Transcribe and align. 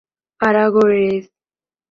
Aragonese 0.41 1.29